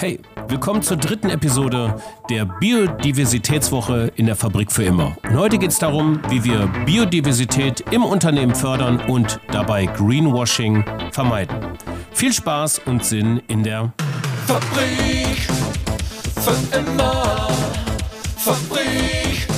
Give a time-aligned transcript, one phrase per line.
[0.00, 0.18] Hey,
[0.48, 1.94] willkommen zur dritten Episode
[2.30, 5.14] der Biodiversitätswoche in der Fabrik für immer.
[5.24, 11.54] Und heute geht es darum, wie wir Biodiversität im Unternehmen fördern und dabei Greenwashing vermeiden.
[12.12, 13.92] Viel Spaß und Sinn in der
[14.46, 15.36] Fabrik
[16.34, 17.50] für immer.
[18.38, 19.49] Fabrik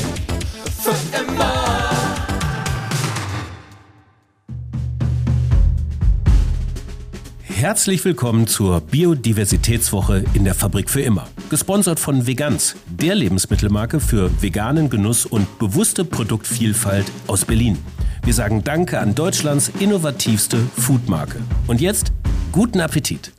[7.62, 11.28] Herzlich willkommen zur Biodiversitätswoche in der Fabrik für immer.
[11.48, 17.78] Gesponsert von Veganz, der Lebensmittelmarke für veganen Genuss und bewusste Produktvielfalt aus Berlin.
[18.24, 21.38] Wir sagen Danke an Deutschlands innovativste Foodmarke.
[21.68, 22.12] Und jetzt
[22.51, 23.32] guten Appetit.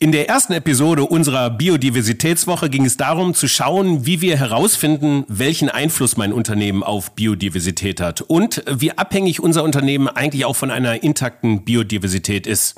[0.00, 5.68] In der ersten Episode unserer Biodiversitätswoche ging es darum zu schauen, wie wir herausfinden, welchen
[5.68, 11.04] Einfluss mein Unternehmen auf Biodiversität hat und wie abhängig unser Unternehmen eigentlich auch von einer
[11.04, 12.74] intakten Biodiversität ist.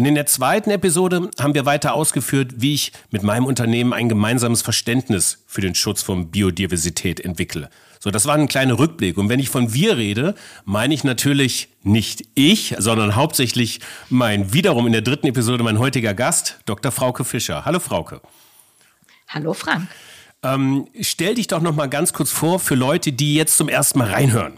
[0.00, 4.08] Und in der zweiten Episode haben wir weiter ausgeführt, wie ich mit meinem Unternehmen ein
[4.08, 7.68] gemeinsames Verständnis für den Schutz von Biodiversität entwickle.
[7.98, 9.18] So, das war ein kleiner Rückblick.
[9.18, 14.86] Und wenn ich von wir rede, meine ich natürlich nicht ich, sondern hauptsächlich mein wiederum
[14.86, 16.92] in der dritten Episode mein heutiger Gast, Dr.
[16.92, 17.66] Frauke Fischer.
[17.66, 18.22] Hallo Frauke.
[19.28, 19.86] Hallo Frank.
[20.42, 23.98] Ähm, stell dich doch noch mal ganz kurz vor für Leute, die jetzt zum ersten
[23.98, 24.54] Mal reinhören.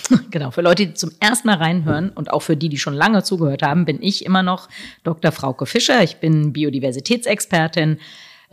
[0.30, 3.22] Genau, für Leute, die zum ersten Mal reinhören und auch für die, die schon lange
[3.22, 4.68] zugehört haben, bin ich immer noch
[5.04, 5.32] Dr.
[5.32, 6.02] Frauke Fischer.
[6.02, 7.98] Ich bin Biodiversitätsexpertin,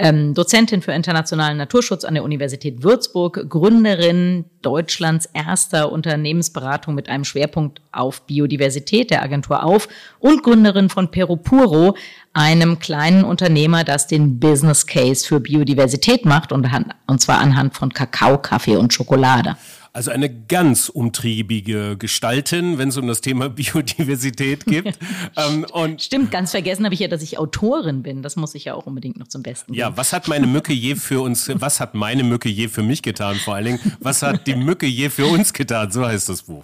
[0.01, 7.25] ähm, Dozentin für internationalen Naturschutz an der Universität Würzburg, Gründerin Deutschlands erster Unternehmensberatung mit einem
[7.25, 11.97] Schwerpunkt auf Biodiversität, der Agentur auf und Gründerin von Perupuro,
[12.31, 16.65] einem kleinen Unternehmer, das den Business Case für Biodiversität macht und,
[17.07, 19.57] und zwar anhand von Kakao, Kaffee und Schokolade.
[19.91, 24.85] Also eine ganz umtriebige Gestaltin, wenn es um das Thema Biodiversität geht.
[25.37, 28.21] ähm, und Stimmt, ganz vergessen habe ich ja, dass ich Autorin bin.
[28.21, 29.79] Das muss ich ja auch unbedingt noch zum Besten geben.
[29.79, 33.01] Ja, was hat meine Mücke je für uns, was hat meine Mücke je für mich
[33.01, 33.79] getan vor allen Dingen?
[33.99, 35.91] Was hat die Mücke je für uns getan?
[35.91, 36.63] So heißt das Buch.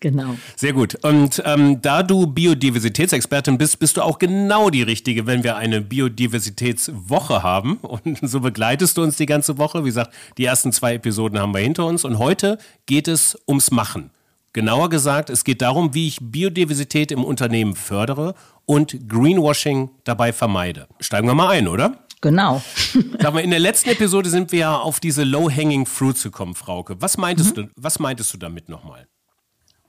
[0.00, 0.36] Genau.
[0.56, 0.96] Sehr gut.
[1.04, 5.80] Und ähm, da du Biodiversitätsexpertin bist, bist du auch genau die Richtige, wenn wir eine
[5.80, 7.76] Biodiversitätswoche haben.
[7.82, 9.84] Und so begleitest du uns die ganze Woche.
[9.84, 12.04] Wie gesagt, die ersten zwei Episoden haben wir hinter uns.
[12.04, 14.10] Und heute geht es ums Machen.
[14.52, 20.88] Genauer gesagt, es geht darum, wie ich Biodiversität im Unternehmen fördere und Greenwashing dabei vermeide.
[20.98, 21.98] Steigen wir mal ein, oder?
[22.20, 22.62] Genau.
[23.20, 27.00] Sag mal, in der letzten Episode sind wir ja auf diese Low-Hanging Fruits gekommen, Frauke.
[27.00, 27.68] Was meintest, mhm.
[27.68, 29.06] du, was meintest du damit nochmal?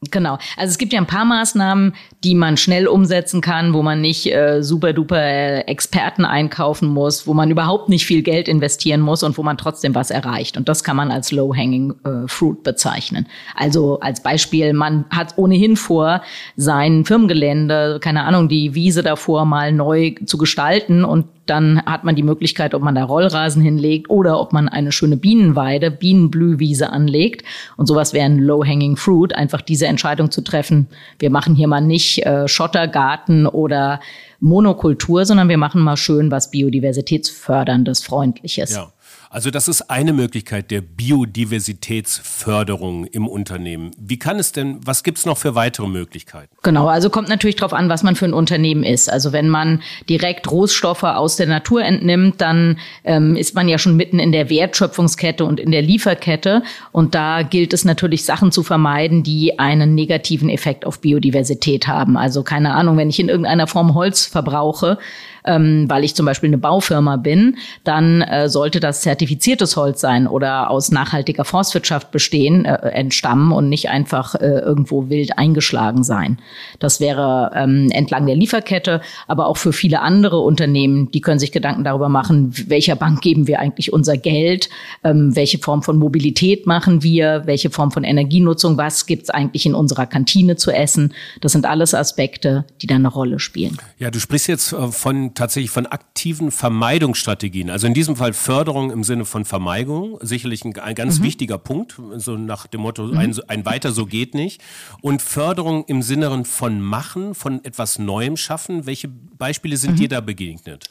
[0.09, 0.39] Genau.
[0.57, 4.25] Also es gibt ja ein paar Maßnahmen, die man schnell umsetzen kann, wo man nicht
[4.34, 9.22] äh, super duper äh, Experten einkaufen muss, wo man überhaupt nicht viel Geld investieren muss
[9.22, 10.57] und wo man trotzdem was erreicht.
[10.57, 13.28] Und das kann man als Low-Hanging äh, Fruit bezeichnen.
[13.56, 16.23] Also als Beispiel, man hat ohnehin vor,
[16.56, 22.16] sein Firmengelände, keine Ahnung, die Wiese davor mal neu zu gestalten und dann hat man
[22.16, 27.44] die Möglichkeit, ob man da Rollrasen hinlegt oder ob man eine schöne Bienenweide, Bienenblühwiese anlegt.
[27.75, 30.88] Und sowas wäre ein Low-Hanging Fruit, einfach diese Entscheidung zu treffen.
[31.19, 34.00] Wir machen hier mal nicht äh, Schottergarten oder
[34.40, 38.73] Monokultur, sondern wir machen mal schön was Biodiversitätsförderndes, Freundliches.
[38.73, 38.94] Ja.
[39.33, 43.91] Also das ist eine Möglichkeit der Biodiversitätsförderung im Unternehmen.
[43.97, 46.53] Wie kann es denn, was gibt es noch für weitere Möglichkeiten?
[46.63, 49.09] Genau, also kommt natürlich darauf an, was man für ein Unternehmen ist.
[49.09, 53.95] Also wenn man direkt Rohstoffe aus der Natur entnimmt, dann ähm, ist man ja schon
[53.95, 56.61] mitten in der Wertschöpfungskette und in der Lieferkette.
[56.91, 62.17] Und da gilt es natürlich, Sachen zu vermeiden, die einen negativen Effekt auf Biodiversität haben.
[62.17, 64.97] Also keine Ahnung, wenn ich in irgendeiner Form Holz verbrauche,
[65.46, 70.28] ähm, weil ich zum Beispiel eine Baufirma bin, dann äh, sollte das zertifiziertes Holz sein
[70.28, 76.40] oder aus nachhaltiger Forstwirtschaft bestehen, äh, entstammen und nicht einfach äh, irgendwo wild eingeschlagen sein.
[76.79, 81.52] Das wäre ähm, entlang der Lieferkette, aber auch für viele andere Unternehmen, die können sich
[81.52, 84.69] Gedanken darüber machen, welcher Bank geben wir eigentlich unser Geld,
[85.03, 89.75] ähm, welche Form von Mobilität machen wir, welche Form von Energienutzung, was gibt's eigentlich in
[89.75, 91.13] unserer Kantine zu essen.
[91.41, 93.78] Das sind alles Aspekte, die da eine Rolle spielen.
[93.99, 94.91] Ja, du sprichst jetzt äh,
[95.33, 97.69] tatsächlich von aktiven Vermeidungsstrategien.
[97.69, 101.23] Also in diesem Fall Förderung im Sinne von Vermeidung, sicherlich ein, ein ganz mhm.
[101.23, 103.17] wichtiger Punkt, so nach dem Motto, mhm.
[103.17, 104.61] ein, ein weiter so geht nicht.
[105.01, 108.85] Und Förderung im Sinne von Machen, von etwas Neuem schaffen.
[108.85, 109.97] Welche Beispiele sind mhm.
[109.97, 110.89] dir da begegnet?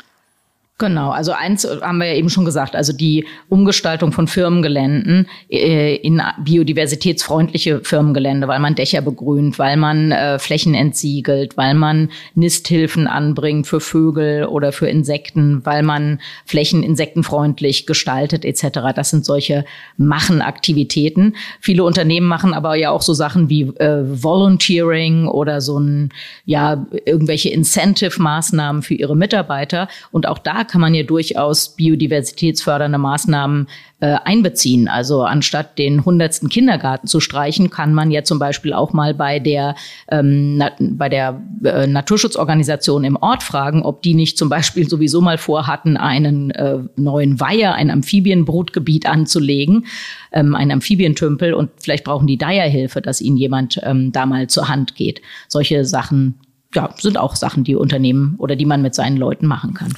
[0.81, 5.97] Genau, also eins haben wir ja eben schon gesagt, also die Umgestaltung von Firmengeländen äh,
[5.97, 13.09] in biodiversitätsfreundliche Firmengelände, weil man Dächer begrünt, weil man äh, Flächen entsiegelt, weil man Nisthilfen
[13.09, 18.95] anbringt für Vögel oder für Insekten, weil man Flächen insektenfreundlich gestaltet etc.
[18.97, 19.67] Das sind solche
[19.99, 21.37] Machenaktivitäten.
[21.61, 26.09] Viele Unternehmen machen aber ja auch so Sachen wie äh, Volunteering oder so ein
[26.47, 33.67] ja irgendwelche Incentive-Maßnahmen für ihre Mitarbeiter und auch da kann man ja durchaus biodiversitätsfördernde Maßnahmen
[33.99, 34.89] äh, einbeziehen.
[34.89, 39.41] Also anstatt den hundertsten Kindergarten zu streichen, kann man ja zum Beispiel auch mal bei
[39.41, 39.75] der,
[40.11, 45.21] ähm, na, bei der äh, Naturschutzorganisation im Ort fragen, ob die nicht zum Beispiel sowieso
[45.21, 49.87] mal vorhatten, einen äh, neuen Weiher, ein Amphibienbrutgebiet anzulegen,
[50.33, 54.25] ähm, ein Amphibientümpel und vielleicht brauchen die da ja Hilfe, dass ihnen jemand ähm, da
[54.25, 55.21] mal zur Hand geht.
[55.49, 56.37] Solche Sachen
[56.75, 59.93] ja, sind auch Sachen, die Unternehmen oder die man mit seinen Leuten machen kann.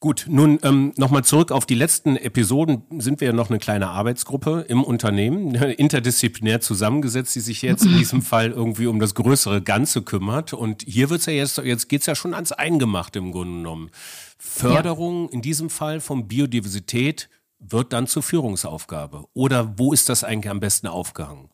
[0.00, 2.82] Gut, nun ähm, nochmal zurück auf die letzten Episoden.
[2.98, 7.92] Sind wir ja noch eine kleine Arbeitsgruppe im Unternehmen, interdisziplinär zusammengesetzt, die sich jetzt in
[7.98, 10.52] diesem Fall irgendwie um das größere Ganze kümmert.
[10.52, 13.90] Und hier wird's ja jetzt, jetzt geht's ja schon ans Eingemachte im Grunde genommen.
[14.38, 15.32] Förderung ja.
[15.32, 17.28] in diesem Fall von Biodiversität
[17.58, 19.24] wird dann zur Führungsaufgabe.
[19.34, 21.50] Oder wo ist das eigentlich am besten aufgehangen?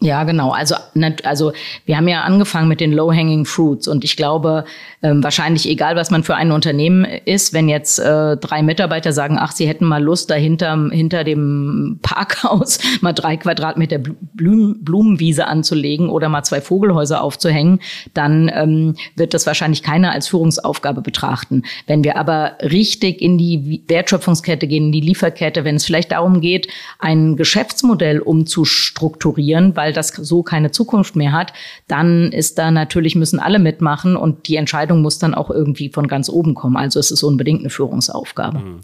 [0.00, 0.50] Ja, genau.
[0.50, 0.74] Also,
[1.22, 1.52] also
[1.86, 4.64] wir haben ja angefangen mit den Low-Hanging Fruits und ich glaube,
[5.02, 9.38] ähm, wahrscheinlich egal, was man für ein Unternehmen ist, wenn jetzt äh, drei Mitarbeiter sagen,
[9.40, 16.10] ach, sie hätten mal Lust, dahinter hinter dem Parkhaus mal drei Quadratmeter Blum, Blumenwiese anzulegen
[16.10, 17.80] oder mal zwei Vogelhäuser aufzuhängen,
[18.12, 21.62] dann ähm, wird das wahrscheinlich keiner als Führungsaufgabe betrachten.
[21.86, 26.42] Wenn wir aber richtig in die Wertschöpfungskette gehen, in die Lieferkette, wenn es vielleicht darum
[26.42, 26.68] geht,
[26.98, 31.52] ein Geschäftsmodell umzustrukturieren, weil das so keine Zukunft mehr hat,
[31.88, 36.08] dann ist da natürlich, müssen alle mitmachen und die Entscheidung muss dann auch irgendwie von
[36.08, 36.76] ganz oben kommen.
[36.76, 38.58] Also es ist unbedingt eine Führungsaufgabe.
[38.58, 38.80] Mhm.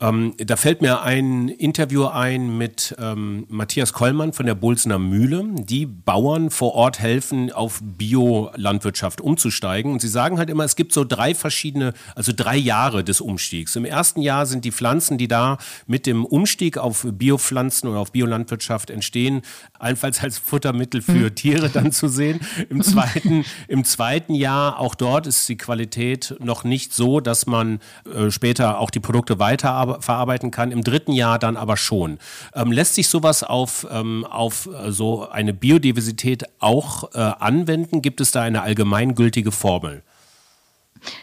[0.00, 5.44] Ähm, da fällt mir ein Interview ein mit ähm, Matthias Kollmann von der Bolsener Mühle,
[5.58, 9.92] die Bauern vor Ort helfen, auf Biolandwirtschaft umzusteigen.
[9.92, 13.74] Und sie sagen halt immer, es gibt so drei verschiedene, also drei Jahre des Umstiegs.
[13.74, 15.58] Im ersten Jahr sind die Pflanzen, die da
[15.88, 19.42] mit dem Umstieg auf Biopflanzen oder auf Biolandwirtschaft entstehen,
[19.80, 21.34] allenfalls als Futtermittel für hm.
[21.34, 22.40] Tiere dann zu sehen.
[22.70, 27.80] Im zweiten, im zweiten Jahr, auch dort ist die Qualität noch nicht so, dass man
[28.12, 32.18] äh, später auch die Produkte weiterarbeitet verarbeiten kann, im dritten Jahr dann aber schon.
[32.54, 38.02] Ähm, lässt sich sowas auf, ähm, auf äh, so eine Biodiversität auch äh, anwenden?
[38.02, 40.02] Gibt es da eine allgemeingültige Formel?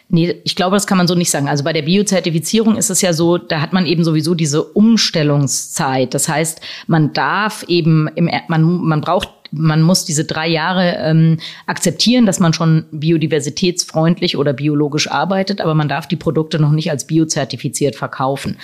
[0.09, 1.47] Nee, ich glaube, das kann man so nicht sagen.
[1.47, 6.13] Also bei der Biozertifizierung ist es ja so, da hat man eben sowieso diese Umstellungszeit.
[6.13, 11.37] Das heißt, man darf eben, im, man, man braucht man muss diese drei Jahre ähm,
[11.65, 16.91] akzeptieren, dass man schon biodiversitätsfreundlich oder biologisch arbeitet, aber man darf die Produkte noch nicht
[16.91, 18.57] als biozertifiziert verkaufen.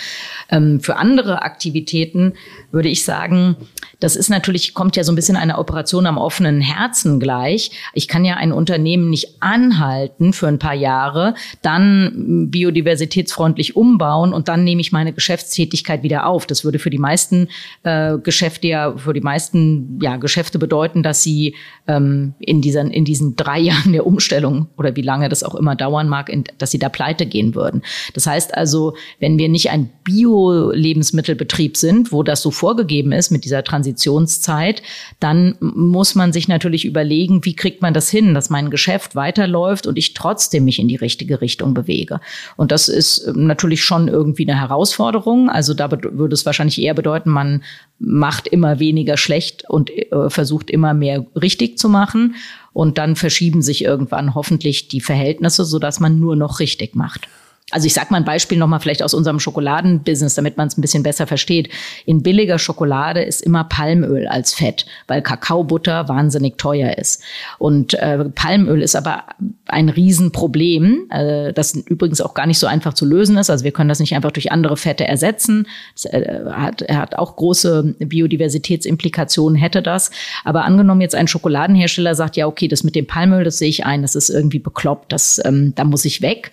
[0.49, 2.33] Ähm, für andere Aktivitäten
[2.71, 3.55] würde ich sagen,
[3.99, 7.71] das ist natürlich, kommt ja so ein bisschen eine Operation am offenen Herzen gleich.
[7.93, 14.47] Ich kann ja ein Unternehmen nicht anhalten für ein paar Jahre, dann biodiversitätsfreundlich umbauen und
[14.47, 16.47] dann nehme ich meine Geschäftstätigkeit wieder auf.
[16.47, 17.47] Das würde für die meisten
[17.83, 21.55] äh, Geschäfte ja, für die meisten ja, Geschäfte bedeuten, bedeuten, dass sie
[21.87, 25.75] ähm, in, diesen, in diesen drei Jahren der Umstellung oder wie lange das auch immer
[25.75, 27.81] dauern mag, in, dass sie da pleite gehen würden.
[28.13, 33.45] Das heißt also, wenn wir nicht ein Bio-Lebensmittelbetrieb sind, wo das so vorgegeben ist mit
[33.45, 34.81] dieser Transitionszeit,
[35.19, 39.87] dann muss man sich natürlich überlegen, wie kriegt man das hin, dass mein Geschäft weiterläuft
[39.87, 42.19] und ich trotzdem mich in die richtige Richtung bewege.
[42.57, 45.49] Und das ist ähm, natürlich schon irgendwie eine Herausforderung.
[45.49, 47.63] Also da würde es wahrscheinlich eher bedeuten, man
[48.03, 52.35] macht immer weniger schlecht und äh, versucht immer mehr richtig zu machen.
[52.73, 57.27] Und dann verschieben sich irgendwann hoffentlich die Verhältnisse, sodass man nur noch richtig macht.
[57.71, 60.81] Also ich sag mal ein Beispiel nochmal vielleicht aus unserem Schokoladenbusiness, damit man es ein
[60.81, 61.69] bisschen besser versteht.
[62.05, 67.23] In billiger Schokolade ist immer Palmöl als Fett, weil Kakaobutter wahnsinnig teuer ist.
[67.57, 69.23] Und äh, Palmöl ist aber
[69.67, 73.49] ein Riesenproblem, äh, das übrigens auch gar nicht so einfach zu lösen ist.
[73.49, 75.67] Also wir können das nicht einfach durch andere Fette ersetzen.
[75.93, 80.11] Das, äh, hat, er hat auch große Biodiversitätsimplikationen, hätte das.
[80.43, 83.85] Aber angenommen jetzt ein Schokoladenhersteller sagt, ja okay, das mit dem Palmöl, das sehe ich
[83.85, 86.51] ein, das ist irgendwie bekloppt, das, ähm, da muss ich weg.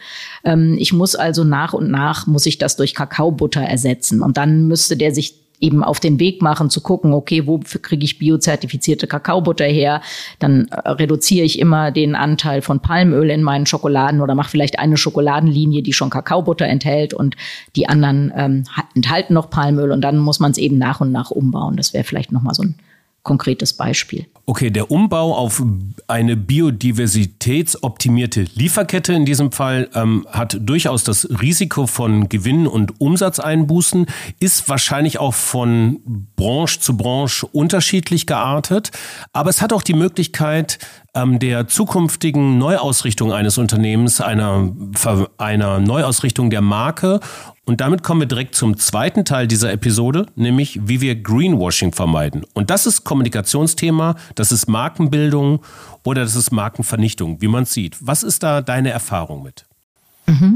[0.48, 4.22] Ähm, ich muss also nach und nach, muss ich das durch Kakaobutter ersetzen.
[4.22, 8.04] Und dann müsste der sich eben auf den Weg machen, zu gucken, okay, wo kriege
[8.04, 10.00] ich biozertifizierte Kakaobutter her?
[10.38, 14.78] Dann äh, reduziere ich immer den Anteil von Palmöl in meinen Schokoladen oder mache vielleicht
[14.78, 17.36] eine Schokoladenlinie, die schon Kakaobutter enthält und
[17.76, 18.64] die anderen ähm,
[18.94, 21.76] enthalten noch Palmöl und dann muss man es eben nach und nach umbauen.
[21.76, 22.76] Das wäre vielleicht nochmal so ein
[23.24, 24.26] konkretes Beispiel.
[24.48, 25.62] Okay, der Umbau auf
[26.06, 34.06] eine biodiversitätsoptimierte Lieferkette in diesem Fall ähm, hat durchaus das Risiko von Gewinn- und Umsatzeinbußen,
[34.40, 36.00] ist wahrscheinlich auch von
[36.34, 38.90] Branche zu Branche unterschiedlich geartet,
[39.34, 40.78] aber es hat auch die Möglichkeit,
[41.22, 44.70] ähm, der zukünftigen Neuausrichtung eines Unternehmens, einer,
[45.38, 47.20] einer Neuausrichtung der Marke
[47.68, 52.46] und damit kommen wir direkt zum zweiten Teil dieser Episode, nämlich wie wir Greenwashing vermeiden.
[52.54, 55.60] Und das ist Kommunikationsthema, das ist Markenbildung
[56.02, 57.98] oder das ist Markenvernichtung, wie man sieht.
[58.00, 59.67] Was ist da deine Erfahrung mit?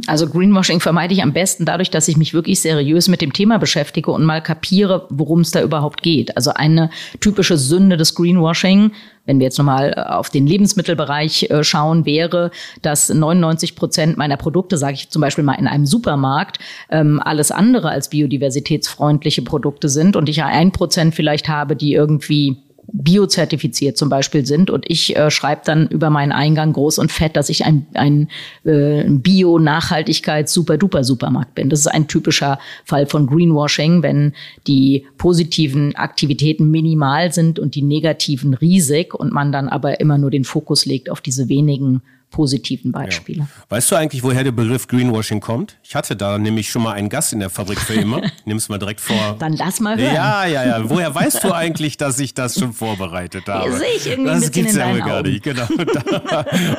[0.06, 3.58] Also Greenwashing vermeide ich am besten dadurch, dass ich mich wirklich seriös mit dem Thema
[3.58, 6.36] beschäftige und mal kapiere, worum es da überhaupt geht.
[6.36, 8.92] Also eine typische Sünde des Greenwashing,
[9.24, 12.50] wenn wir jetzt nochmal äh, auf den Lebensmittelbereich äh, schauen, wäre,
[12.82, 16.58] dass 99 Prozent meiner Produkte, sage ich zum Beispiel mal in einem Supermarkt,
[16.90, 22.58] ähm, alles andere als biodiversitätsfreundliche Produkte sind und ich ein Prozent vielleicht habe, die irgendwie
[22.92, 27.34] biozertifiziert zum Beispiel sind und ich äh, schreibe dann über meinen Eingang groß und fett,
[27.36, 28.28] dass ich ein, ein
[28.64, 31.70] äh, Bio-Nachhaltigkeits-Super-Duper-Supermarkt bin.
[31.70, 34.34] Das ist ein typischer Fall von Greenwashing, wenn
[34.66, 40.30] die positiven Aktivitäten minimal sind und die negativen riesig und man dann aber immer nur
[40.30, 43.40] den Fokus legt auf diese wenigen positiven Beispiele.
[43.40, 43.46] Ja.
[43.68, 45.76] Weißt du eigentlich, woher der Begriff Greenwashing kommt?
[45.84, 48.22] Ich hatte da nämlich schon mal einen Gast in der Fabrik für immer.
[48.44, 49.36] Nimm es mal direkt vor.
[49.38, 50.14] Dann lass mal hören.
[50.14, 50.90] Ja, ja, ja.
[50.90, 53.70] Woher weißt du eigentlich, dass ich das schon vorbereitet habe?
[53.70, 55.44] Ja, sehe ich irgendwie das gibt's ja wohl gar nicht.
[55.44, 55.66] Genau.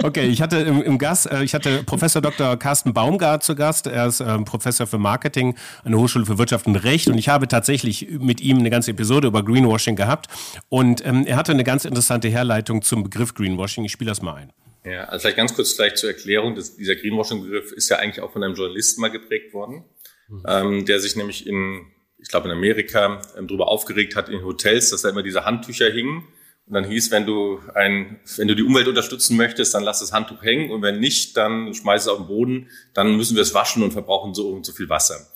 [0.04, 2.58] okay, ich hatte im, im Gast, äh, ich hatte Professor Dr.
[2.58, 3.88] Carsten Baumgart zu Gast.
[3.88, 7.30] Er ist ähm, Professor für Marketing an der Hochschule für Wirtschaft und Recht und ich
[7.30, 10.28] habe tatsächlich mit ihm eine ganze Episode über Greenwashing gehabt
[10.70, 13.86] und ähm, er hatte eine ganz interessante Herleitung zum Begriff Greenwashing.
[13.86, 14.50] Ich spiele das mal ein.
[14.86, 16.56] Ja, also vielleicht ganz kurz gleich zur Erklärung.
[16.56, 19.86] dass dieser Greenwashing-Begriff ist ja eigentlich auch von einem Journalisten mal geprägt worden,
[20.28, 20.44] mhm.
[20.48, 21.88] ähm, der sich nämlich in,
[22.18, 25.90] ich glaube in Amerika, ähm, darüber aufgeregt hat in Hotels, dass da immer diese Handtücher
[25.90, 26.28] hingen.
[26.66, 30.14] Und dann hieß, wenn du ein, wenn du die Umwelt unterstützen möchtest, dann lass das
[30.14, 33.54] Handtuch hängen und wenn nicht, dann schmeiß es auf den Boden, dann müssen wir es
[33.54, 35.28] waschen und verbrauchen so und so viel Wasser.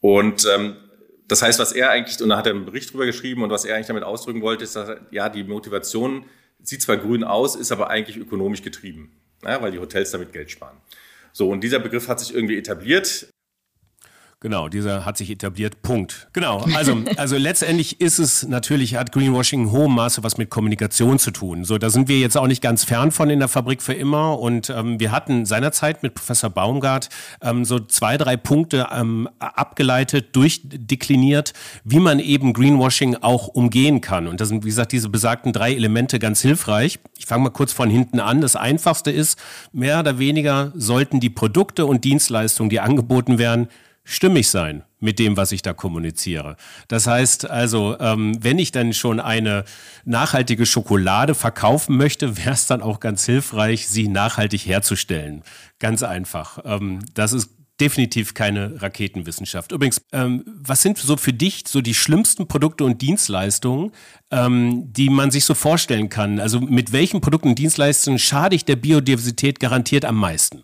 [0.00, 0.76] Und ähm,
[1.28, 3.64] das heißt, was er eigentlich, und da hat er einen Bericht drüber geschrieben und was
[3.64, 6.24] er eigentlich damit ausdrücken wollte, ist, dass ja die Motivation
[6.62, 9.12] sieht zwar grün aus, ist aber eigentlich ökonomisch getrieben,
[9.44, 10.76] ja, weil die Hotels damit Geld sparen.
[11.32, 13.28] So, und dieser Begriff hat sich irgendwie etabliert.
[14.42, 15.82] Genau, dieser hat sich etabliert.
[15.82, 16.26] Punkt.
[16.32, 16.66] Genau.
[16.74, 21.30] Also, also letztendlich ist es natürlich, hat Greenwashing in hohem Maße was mit Kommunikation zu
[21.30, 21.64] tun.
[21.64, 24.40] So, da sind wir jetzt auch nicht ganz fern von in der Fabrik für immer.
[24.40, 27.08] Und ähm, wir hatten seinerzeit mit Professor Baumgart
[27.40, 31.52] ähm, so zwei, drei Punkte ähm, abgeleitet, durchdekliniert,
[31.84, 34.26] wie man eben Greenwashing auch umgehen kann.
[34.26, 36.98] Und da sind, wie gesagt, diese besagten drei Elemente ganz hilfreich.
[37.16, 38.40] Ich fange mal kurz von hinten an.
[38.40, 39.38] Das einfachste ist,
[39.72, 43.68] mehr oder weniger sollten die Produkte und Dienstleistungen, die angeboten werden,
[44.04, 46.56] stimmig sein mit dem, was ich da kommuniziere.
[46.88, 49.64] Das heißt also, ähm, wenn ich dann schon eine
[50.04, 55.42] nachhaltige Schokolade verkaufen möchte, wäre es dann auch ganz hilfreich, sie nachhaltig herzustellen.
[55.78, 56.58] Ganz einfach.
[56.64, 59.72] Ähm, das ist definitiv keine Raketenwissenschaft.
[59.72, 63.90] Übrigens, ähm, was sind so für dich so die schlimmsten Produkte und Dienstleistungen,
[64.30, 66.38] ähm, die man sich so vorstellen kann?
[66.38, 70.62] Also mit welchen Produkten und Dienstleistungen schade ich der Biodiversität garantiert am meisten?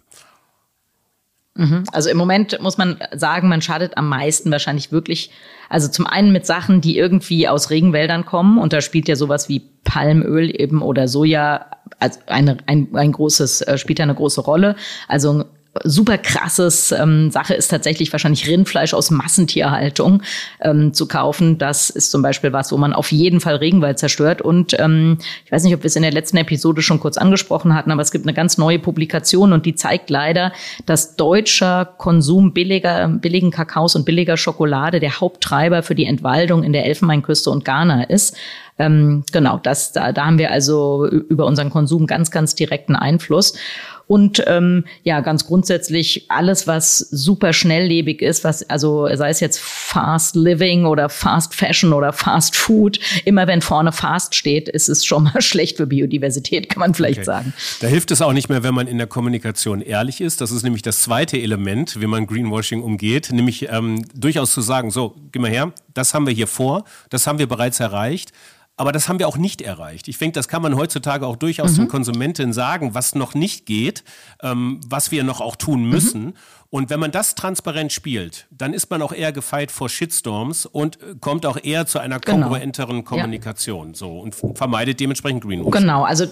[1.59, 1.85] Mhm.
[1.93, 5.31] Also im Moment muss man sagen, man schadet am meisten wahrscheinlich wirklich,
[5.69, 9.49] also zum einen mit Sachen, die irgendwie aus Regenwäldern kommen und da spielt ja sowas
[9.49, 11.67] wie Palmöl eben oder Soja
[11.99, 14.77] also eine, ein, ein großes, äh, spielt ja eine große Rolle.
[15.09, 15.45] Also
[15.85, 20.23] super krasses ähm, Sache ist tatsächlich wahrscheinlich Rindfleisch aus Massentierhaltung
[20.61, 21.59] ähm, zu kaufen.
[21.59, 24.43] Das ist zum Beispiel was, wo man auf jeden Fall Regenwald zerstört.
[24.43, 27.75] Und ähm, ich weiß nicht, ob wir es in der letzten Episode schon kurz angesprochen
[27.75, 30.53] hatten, aber es gibt eine ganz neue Publikation und die zeigt leider,
[30.87, 36.73] dass deutscher Konsum billiger, billigen Kakaos und billiger Schokolade der Haupttreiber für die Entwaldung in
[36.73, 38.37] der Elfenbeinküste und Ghana ist.
[38.79, 43.55] Ähm, genau, das, da, da haben wir also über unseren Konsum ganz, ganz direkten Einfluss.
[44.09, 49.61] Und ähm, ja, ganz grundsätzlich alles, was super schnelllebig ist, was also sei es jetzt
[49.61, 55.05] Fast Living oder Fast Fashion oder Fast Food, immer wenn vorne Fast steht, ist es
[55.05, 57.27] schon mal schlecht für Biodiversität, kann man vielleicht okay.
[57.27, 57.53] sagen.
[57.81, 60.41] Da hilft es auch nicht mehr, wenn man in der Kommunikation ehrlich ist.
[60.41, 64.91] Das ist nämlich das zweite Element, wie man Greenwashing umgeht, nämlich ähm, durchaus zu sagen,
[64.91, 68.33] so, geh mal her, das haben wir hier vor, das haben wir bereits erreicht.
[68.79, 70.09] Aber das haben wir auch nicht erreicht.
[70.09, 71.77] Ich denke, das kann man heutzutage auch durchaus mhm.
[71.77, 74.05] zum Konsumenten sagen, was noch nicht geht,
[74.43, 75.89] ähm, was wir noch auch tun mhm.
[75.91, 76.25] müssen.
[76.25, 76.35] Mhm.
[76.71, 81.03] Und wenn man das transparent spielt, dann ist man auch eher gefeit vor Shitstorms und
[81.03, 82.39] äh, kommt auch eher zu einer genau.
[82.39, 83.95] kongruenteren Kommunikation ja.
[83.95, 85.73] so und vermeidet dementsprechend Greenwashing.
[85.73, 86.27] Genau, also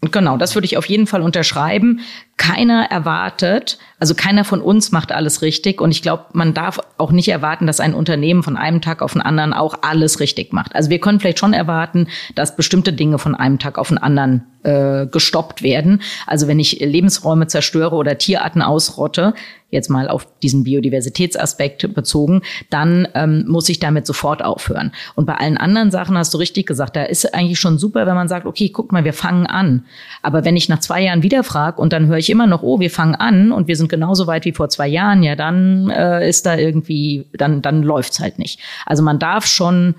[0.00, 2.00] Genau, das würde ich auf jeden Fall unterschreiben.
[2.38, 5.80] Keiner erwartet, also keiner von uns macht alles richtig.
[5.80, 9.12] Und ich glaube, man darf auch nicht erwarten, dass ein Unternehmen von einem Tag auf
[9.12, 10.74] den anderen auch alles richtig macht.
[10.74, 14.46] Also wir können vielleicht schon erwarten, dass bestimmte Dinge von einem Tag auf den anderen
[14.62, 16.00] äh, gestoppt werden.
[16.26, 19.34] Also wenn ich Lebensräume zerstöre oder Tierarten ausrotte,
[19.70, 24.92] jetzt mal auf diesen Biodiversitätsaspekt bezogen, dann ähm, muss ich damit sofort aufhören.
[25.14, 28.14] Und bei allen anderen Sachen hast du richtig gesagt, da ist eigentlich schon super, wenn
[28.14, 29.84] man sagt, okay, guck mal, wir fangen an.
[30.22, 32.80] Aber wenn ich nach zwei Jahren wieder frage und dann höre ich immer noch, oh,
[32.80, 36.28] wir fangen an und wir sind genauso weit wie vor zwei Jahren, ja, dann äh,
[36.28, 38.60] ist da irgendwie, dann, dann läuft's halt nicht.
[38.86, 39.94] Also man darf schon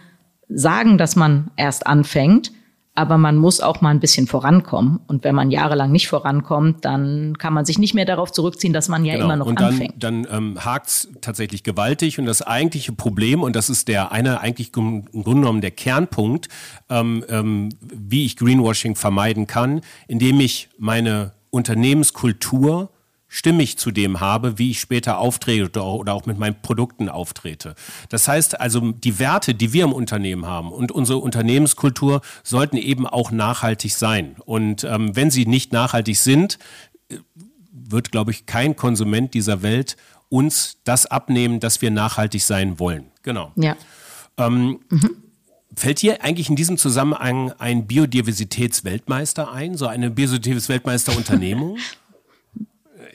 [0.50, 2.52] sagen, dass man erst anfängt,
[3.00, 5.00] aber man muss auch mal ein bisschen vorankommen.
[5.08, 8.90] Und wenn man jahrelang nicht vorankommt, dann kann man sich nicht mehr darauf zurückziehen, dass
[8.90, 9.26] man ja genau.
[9.26, 10.04] immer noch und dann, anfängt.
[10.04, 14.76] Dann ähm, hakt tatsächlich gewaltig und das eigentliche Problem, und das ist der eine eigentlich
[14.76, 16.50] im Grunde genommen der Kernpunkt,
[16.90, 22.89] ähm, ähm, wie ich Greenwashing vermeiden kann, indem ich meine Unternehmenskultur
[23.29, 27.75] stimmig zu dem habe, wie ich später auftrete oder auch mit meinen Produkten auftrete.
[28.10, 33.06] Das heißt also, die Werte, die wir im Unternehmen haben und unsere Unternehmenskultur sollten eben
[33.06, 34.36] auch nachhaltig sein.
[34.46, 36.58] Und ähm, wenn sie nicht nachhaltig sind,
[37.10, 37.18] äh,
[37.72, 39.96] wird, glaube ich, kein Konsument dieser Welt
[40.29, 43.06] uns das abnehmen, dass wir nachhaltig sein wollen.
[43.24, 43.51] Genau.
[43.56, 43.75] Ja.
[44.38, 45.19] Ähm, mhm.
[45.80, 51.78] Fällt dir eigentlich in diesem Zusammenhang ein Biodiversitätsweltmeister ein, so eine Biodiversitätsweltmeisterunternehmung?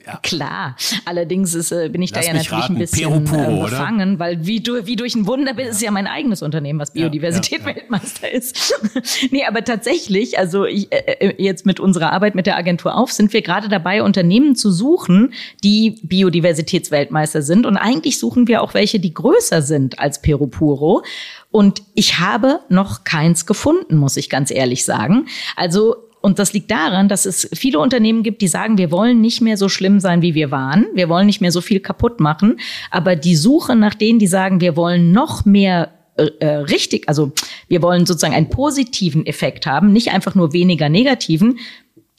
[0.06, 0.18] Ja.
[0.23, 0.76] Klar.
[1.04, 2.75] Allerdings ist, äh, bin ich Lass da ja natürlich raten.
[2.75, 5.90] ein bisschen Puro, äh, befangen, weil wie, du, wie durch ein Wunder ist es ja
[5.90, 8.75] mein eigenes Unternehmen, was Biodiversität ja, ist.
[9.30, 13.12] nee, aber tatsächlich, also ich, äh, äh, jetzt mit unserer Arbeit mit der Agentur auf,
[13.12, 15.32] sind wir gerade dabei, Unternehmen zu suchen,
[15.62, 17.64] die Biodiversitätsweltmeister sind.
[17.64, 21.02] Und eigentlich suchen wir auch welche, die größer sind als Peru Puro.
[21.50, 25.26] Und ich habe noch keins gefunden, muss ich ganz ehrlich sagen.
[25.56, 29.42] Also und das liegt daran, dass es viele Unternehmen gibt, die sagen, wir wollen nicht
[29.42, 30.86] mehr so schlimm sein, wie wir waren.
[30.94, 32.60] Wir wollen nicht mehr so viel kaputt machen.
[32.90, 37.32] Aber die Suche nach denen, die sagen, wir wollen noch mehr äh, äh richtig, also
[37.68, 41.58] wir wollen sozusagen einen positiven Effekt haben, nicht einfach nur weniger negativen,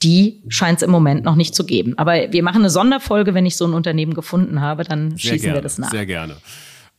[0.04, 1.98] die scheint es im Moment noch nicht zu geben.
[1.98, 5.40] Aber wir machen eine Sonderfolge, wenn ich so ein Unternehmen gefunden habe, dann sehr schießen
[5.40, 5.90] gerne, wir das nach.
[5.90, 6.36] Sehr gerne.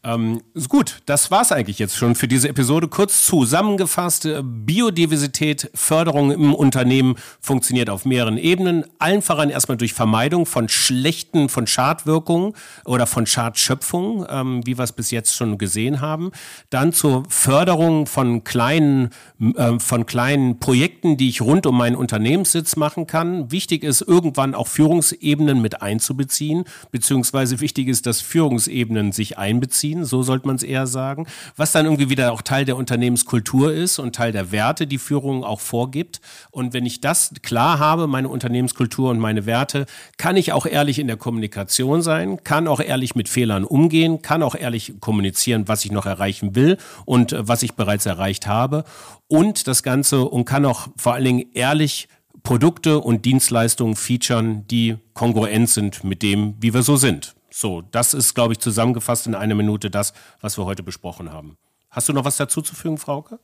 [0.06, 2.86] Ähm, gut, das war's eigentlich jetzt schon für diese Episode.
[2.86, 8.84] Kurz zusammengefasst, äh, Biodiversität, Förderung im Unternehmen funktioniert auf mehreren Ebenen.
[9.00, 12.52] Allen voran erstmal durch Vermeidung von schlechten, von Schadwirkungen
[12.84, 16.30] oder von Schadschöpfungen, ähm, wie wir es bis jetzt schon gesehen haben.
[16.70, 19.10] Dann zur Förderung von kleinen,
[19.56, 23.50] äh, von kleinen Projekten, die ich rund um meinen Unternehmenssitz machen kann.
[23.50, 30.04] Wichtig ist, irgendwann auch Führungsebenen mit einzubeziehen, beziehungsweise wichtig ist, dass Führungsebenen sich einbeziehen ziehen,
[30.04, 33.98] so sollte man es eher sagen, was dann irgendwie wieder auch Teil der Unternehmenskultur ist
[33.98, 36.20] und Teil der Werte, die Führung auch vorgibt.
[36.50, 40.98] Und wenn ich das klar habe, meine Unternehmenskultur und meine Werte, kann ich auch ehrlich
[40.98, 45.84] in der Kommunikation sein, kann auch ehrlich mit Fehlern umgehen, kann auch ehrlich kommunizieren, was
[45.84, 48.84] ich noch erreichen will und äh, was ich bereits erreicht habe
[49.28, 52.08] und das Ganze und kann auch vor allen Dingen ehrlich
[52.42, 57.35] Produkte und Dienstleistungen featuren, die kongruent sind mit dem, wie wir so sind.
[57.58, 61.56] So, das ist, glaube ich, zusammengefasst in einer Minute das, was wir heute besprochen haben.
[61.88, 63.38] Hast du noch was dazu zu fügen, Frauke?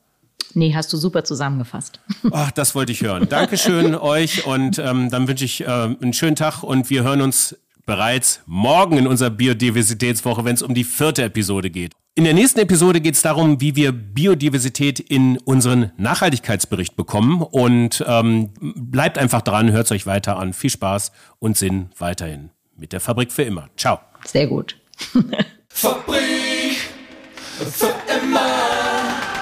[0.53, 1.99] Nee, hast du super zusammengefasst.
[2.31, 3.27] Ach, das wollte ich hören.
[3.27, 7.57] Dankeschön euch und ähm, dann wünsche ich äh, einen schönen Tag und wir hören uns
[7.87, 11.93] bereits morgen in unserer Biodiversitätswoche, wenn es um die vierte Episode geht.
[12.13, 17.41] In der nächsten Episode geht es darum, wie wir Biodiversität in unseren Nachhaltigkeitsbericht bekommen.
[17.41, 20.53] Und ähm, bleibt einfach dran, hört es euch weiter an.
[20.53, 23.69] Viel Spaß und Sinn weiterhin mit der Fabrik für immer.
[23.77, 23.99] Ciao.
[24.25, 24.77] Sehr gut.
[25.69, 26.77] Fabrik
[27.57, 29.32] für immer.